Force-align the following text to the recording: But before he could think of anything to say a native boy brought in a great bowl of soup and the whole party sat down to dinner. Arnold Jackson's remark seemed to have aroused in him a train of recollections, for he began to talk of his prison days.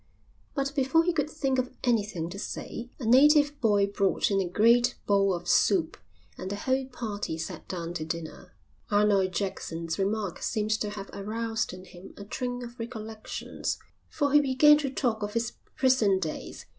But 0.55 0.73
before 0.73 1.03
he 1.03 1.13
could 1.13 1.29
think 1.29 1.59
of 1.59 1.77
anything 1.83 2.27
to 2.31 2.39
say 2.39 2.89
a 2.97 3.05
native 3.05 3.61
boy 3.61 3.85
brought 3.85 4.31
in 4.31 4.41
a 4.41 4.49
great 4.49 4.95
bowl 5.05 5.31
of 5.31 5.47
soup 5.47 5.95
and 6.39 6.49
the 6.49 6.55
whole 6.55 6.87
party 6.87 7.37
sat 7.37 7.67
down 7.67 7.93
to 7.93 8.03
dinner. 8.03 8.55
Arnold 8.89 9.31
Jackson's 9.31 9.99
remark 9.99 10.41
seemed 10.41 10.71
to 10.71 10.89
have 10.89 11.11
aroused 11.13 11.71
in 11.71 11.85
him 11.85 12.15
a 12.17 12.25
train 12.25 12.63
of 12.63 12.79
recollections, 12.79 13.77
for 14.09 14.33
he 14.33 14.41
began 14.41 14.79
to 14.79 14.89
talk 14.89 15.21
of 15.21 15.33
his 15.35 15.51
prison 15.75 16.17
days. 16.17 16.65